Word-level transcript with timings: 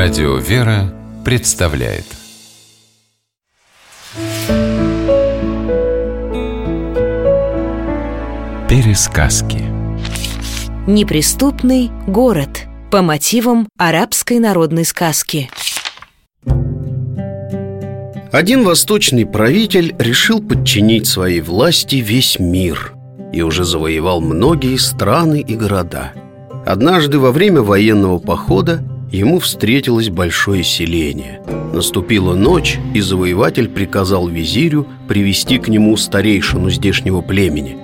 Радио 0.00 0.36
«Вера» 0.36 0.94
представляет. 1.24 2.04
Пересказки. 8.68 9.64
Неприступный 10.86 11.90
город 12.06 12.66
по 12.92 13.02
мотивам 13.02 13.68
арабской 13.76 14.38
народной 14.38 14.84
сказки. 14.84 15.50
Один 18.30 18.62
восточный 18.62 19.26
правитель 19.26 19.96
решил 19.98 20.40
подчинить 20.40 21.08
своей 21.08 21.40
власти 21.40 21.96
весь 21.96 22.38
мир 22.38 22.92
и 23.32 23.42
уже 23.42 23.64
завоевал 23.64 24.20
многие 24.20 24.76
страны 24.76 25.40
и 25.40 25.56
города. 25.56 26.12
Однажды 26.64 27.18
во 27.18 27.32
время 27.32 27.62
военного 27.62 28.20
похода 28.20 28.80
ему 29.10 29.38
встретилось 29.38 30.10
большое 30.10 30.62
селение. 30.62 31.40
Наступила 31.72 32.34
ночь, 32.34 32.78
и 32.94 33.00
завоеватель 33.00 33.68
приказал 33.68 34.28
визирю 34.28 34.86
привести 35.06 35.58
к 35.58 35.68
нему 35.68 35.96
старейшину 35.96 36.70
здешнего 36.70 37.20
племени. 37.20 37.76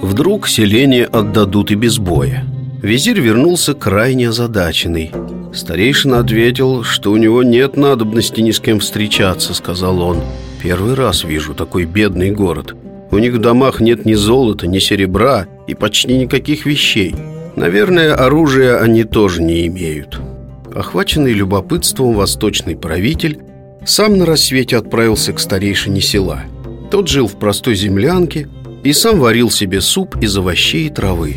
Вдруг 0.00 0.48
селение 0.48 1.06
отдадут 1.06 1.70
и 1.70 1.74
без 1.74 1.98
боя. 1.98 2.44
Визирь 2.82 3.20
вернулся 3.20 3.74
крайне 3.74 4.28
озадаченный. 4.28 5.10
Старейшина 5.54 6.18
ответил, 6.18 6.82
что 6.82 7.12
у 7.12 7.16
него 7.16 7.42
нет 7.42 7.76
надобности 7.76 8.40
ни 8.40 8.50
с 8.50 8.60
кем 8.60 8.80
встречаться, 8.80 9.54
сказал 9.54 10.00
он. 10.00 10.18
Первый 10.62 10.94
раз 10.94 11.24
вижу 11.24 11.54
такой 11.54 11.84
бедный 11.84 12.30
город. 12.30 12.74
У 13.10 13.18
них 13.18 13.34
в 13.34 13.38
домах 13.38 13.80
нет 13.80 14.04
ни 14.04 14.14
золота, 14.14 14.66
ни 14.66 14.80
серебра 14.80 15.46
и 15.66 15.74
почти 15.74 16.18
никаких 16.18 16.66
вещей. 16.66 17.14
Наверное, 17.56 18.14
оружия 18.14 18.80
они 18.80 19.04
тоже 19.04 19.42
не 19.42 19.66
имеют. 19.66 20.20
Охваченный 20.74 21.32
любопытством 21.32 22.14
восточный 22.14 22.74
правитель 22.74 23.38
сам 23.86 24.18
на 24.18 24.26
рассвете 24.26 24.76
отправился 24.76 25.32
к 25.32 25.38
старейшине 25.38 26.00
села. 26.00 26.42
Тот 26.90 27.06
жил 27.06 27.28
в 27.28 27.38
простой 27.38 27.76
землянке 27.76 28.48
и 28.82 28.92
сам 28.92 29.20
варил 29.20 29.50
себе 29.50 29.80
суп 29.80 30.16
из 30.16 30.36
овощей 30.36 30.86
и 30.86 30.90
травы. 30.90 31.36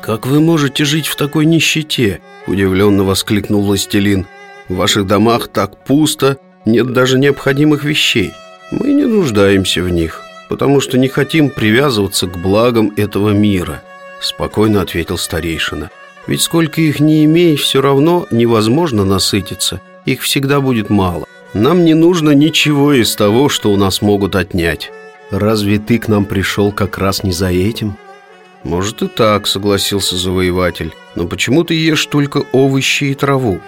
«Как 0.00 0.26
вы 0.26 0.40
можете 0.40 0.86
жить 0.86 1.06
в 1.06 1.16
такой 1.16 1.44
нищете?»– 1.44 2.20
удивленно 2.46 3.04
воскликнул 3.04 3.62
властелин. 3.62 4.26
«В 4.68 4.76
ваших 4.76 5.06
домах 5.06 5.48
так 5.48 5.84
пусто, 5.84 6.38
нет 6.64 6.92
даже 6.94 7.18
необходимых 7.18 7.84
вещей. 7.84 8.32
Мы 8.70 8.94
не 8.94 9.04
нуждаемся 9.04 9.82
в 9.82 9.90
них, 9.90 10.22
потому 10.48 10.80
что 10.80 10.96
не 10.96 11.08
хотим 11.08 11.50
привязываться 11.50 12.26
к 12.26 12.38
благам 12.38 12.90
этого 12.96 13.30
мира»,– 13.30 13.82
спокойно 14.20 14.80
ответил 14.80 15.18
старейшина. 15.18 15.90
Ведь 16.26 16.42
сколько 16.42 16.80
их 16.80 17.00
не 17.00 17.24
имей, 17.24 17.56
все 17.56 17.80
равно 17.80 18.26
невозможно 18.30 19.04
насытиться. 19.04 19.80
Их 20.04 20.22
всегда 20.22 20.60
будет 20.60 20.90
мало. 20.90 21.26
Нам 21.54 21.84
не 21.84 21.94
нужно 21.94 22.30
ничего 22.30 22.92
из 22.92 23.14
того, 23.16 23.48
что 23.48 23.72
у 23.72 23.76
нас 23.76 24.02
могут 24.02 24.36
отнять. 24.36 24.90
Разве 25.30 25.78
ты 25.78 25.98
к 25.98 26.08
нам 26.08 26.24
пришел 26.24 26.72
как 26.72 26.98
раз 26.98 27.22
не 27.22 27.32
за 27.32 27.48
этим? 27.48 27.96
Может 28.62 29.02
и 29.02 29.08
так, 29.08 29.46
согласился 29.46 30.16
завоеватель. 30.16 30.92
Но 31.14 31.26
почему 31.26 31.64
ты 31.64 31.74
ешь 31.74 32.06
только 32.06 32.44
овощи 32.52 33.04
и 33.04 33.14
траву? 33.14 33.60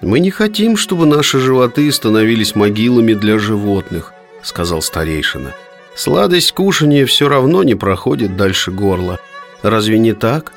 Мы 0.00 0.20
не 0.20 0.30
хотим, 0.30 0.76
чтобы 0.76 1.06
наши 1.06 1.38
животы 1.38 1.90
становились 1.92 2.54
могилами 2.54 3.14
для 3.14 3.38
животных, 3.38 4.12
сказал 4.42 4.82
старейшина. 4.82 5.54
Сладость 5.94 6.52
кушания 6.52 7.06
все 7.06 7.28
равно 7.28 7.62
не 7.62 7.74
проходит 7.74 8.36
дальше 8.36 8.70
горла. 8.70 9.18
Разве 9.62 9.98
не 9.98 10.12
так? 10.12 10.52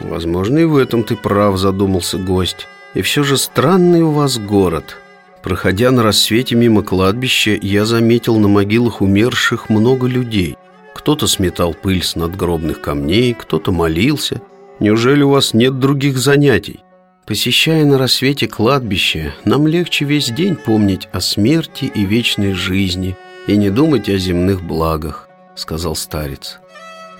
Возможно, 0.00 0.58
и 0.58 0.64
в 0.64 0.76
этом 0.76 1.04
ты 1.04 1.16
прав, 1.16 1.58
задумался 1.58 2.18
гость. 2.18 2.66
И 2.94 3.02
все 3.02 3.22
же 3.22 3.36
странный 3.36 4.02
у 4.02 4.10
вас 4.10 4.38
город. 4.38 4.96
Проходя 5.42 5.90
на 5.90 6.02
рассвете 6.02 6.54
мимо 6.54 6.82
кладбища, 6.82 7.58
я 7.60 7.84
заметил 7.84 8.38
на 8.38 8.48
могилах 8.48 9.00
умерших 9.00 9.68
много 9.68 10.06
людей. 10.06 10.56
Кто-то 10.94 11.26
сметал 11.26 11.74
пыль 11.74 12.02
с 12.02 12.16
надгробных 12.16 12.80
камней, 12.80 13.34
кто-то 13.34 13.72
молился. 13.72 14.40
Неужели 14.80 15.22
у 15.22 15.30
вас 15.30 15.54
нет 15.54 15.78
других 15.78 16.18
занятий? 16.18 16.80
Посещая 17.26 17.84
на 17.84 17.98
рассвете 17.98 18.48
кладбище, 18.48 19.34
нам 19.44 19.66
легче 19.66 20.04
весь 20.04 20.30
день 20.30 20.56
помнить 20.56 21.08
о 21.12 21.20
смерти 21.20 21.84
и 21.84 22.04
вечной 22.04 22.52
жизни 22.52 23.16
и 23.46 23.56
не 23.56 23.70
думать 23.70 24.08
о 24.08 24.18
земных 24.18 24.62
благах, 24.62 25.28
сказал 25.54 25.94
старец. 25.94 26.58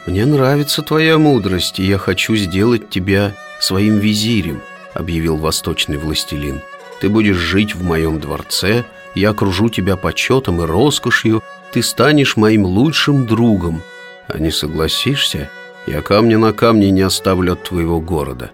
«Мне 0.08 0.24
нравится 0.24 0.80
твоя 0.80 1.18
мудрость, 1.18 1.78
и 1.78 1.84
я 1.84 1.98
хочу 1.98 2.34
сделать 2.34 2.88
тебя 2.88 3.34
своим 3.60 3.98
визирем», 3.98 4.62
объявил 4.94 5.36
восточный 5.36 5.98
властелин. 5.98 6.62
«Ты 7.02 7.10
будешь 7.10 7.36
жить 7.36 7.74
в 7.74 7.84
моем 7.84 8.18
дворце, 8.18 8.86
я 9.14 9.30
окружу 9.30 9.68
тебя 9.68 9.96
почетом 9.96 10.62
и 10.62 10.64
роскошью, 10.64 11.42
ты 11.74 11.82
станешь 11.82 12.38
моим 12.38 12.64
лучшим 12.64 13.26
другом. 13.26 13.82
А 14.28 14.38
не 14.38 14.50
согласишься, 14.50 15.50
я 15.86 16.00
камня 16.00 16.38
на 16.38 16.54
камне 16.54 16.90
не 16.90 17.02
оставлю 17.02 17.52
от 17.52 17.64
твоего 17.64 18.00
города». 18.00 18.50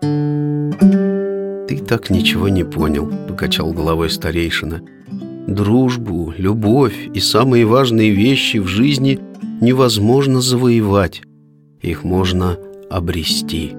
«Ты 0.00 1.78
так 1.78 2.08
ничего 2.08 2.48
не 2.48 2.62
понял»,— 2.62 3.12
покачал 3.28 3.72
головой 3.72 4.10
старейшина. 4.10 4.80
«Дружбу, 5.48 6.32
любовь 6.38 7.08
и 7.12 7.18
самые 7.18 7.64
важные 7.64 8.10
вещи 8.10 8.58
в 8.58 8.68
жизни— 8.68 9.18
невозможно 9.62 10.40
завоевать, 10.40 11.22
их 11.80 12.04
можно 12.04 12.58
обрести. 12.90 13.72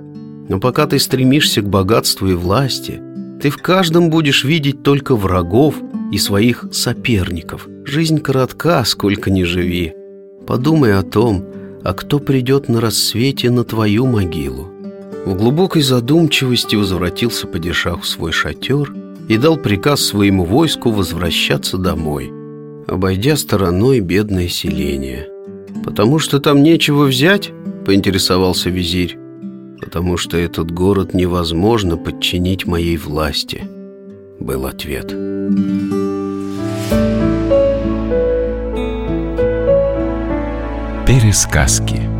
Но 0.50 0.60
пока 0.60 0.88
ты 0.88 0.98
стремишься 0.98 1.62
к 1.62 1.70
богатству 1.70 2.28
и 2.28 2.34
власти, 2.34 3.02
ты 3.42 3.50
в 3.50 3.58
каждом 3.58 4.10
будешь 4.10 4.46
видеть 4.46 4.82
только 4.82 5.16
врагов 5.16 5.76
и 6.12 6.18
своих 6.18 6.66
соперников. 6.72 7.68
Жизнь 7.86 8.20
коротка, 8.20 8.84
сколько 8.86 9.30
ни 9.30 9.44
живи. 9.44 9.94
Подумай 10.48 10.98
о 10.98 11.04
том, 11.04 11.46
а 11.84 11.94
кто 11.94 12.20
придет 12.20 12.70
на 12.70 12.80
рассвете 12.80 13.50
на 13.50 13.66
твою 13.66 14.06
могилу. 14.06 14.70
В 15.26 15.36
глубокой 15.36 15.82
задумчивости 15.82 16.76
возвратился 16.76 17.46
падишах 17.46 18.04
в 18.04 18.08
свой 18.08 18.32
шатер 18.32 18.94
и 19.28 19.38
дал 19.38 19.58
приказ 19.58 20.02
своему 20.02 20.46
войску 20.46 20.92
возвращаться 20.92 21.78
домой, 21.78 22.32
обойдя 22.88 23.36
стороной 23.36 24.00
бедное 24.00 24.48
селение– 24.48 25.28
«Потому 25.84 26.20
что 26.20 26.40
там 26.40 26.64
нечего 26.64 27.04
взять?»– 27.06 27.52
поинтересовался 27.86 28.70
визирь. 28.70 29.18
«Потому 29.82 30.18
что 30.18 30.38
этот 30.38 30.72
город 30.72 31.14
невозможно 31.14 31.98
подчинить 31.98 32.66
моей 32.66 32.98
власти»,– 32.98 33.68
был 34.40 34.66
ответ. 34.66 35.08
Пересказки 41.06 42.13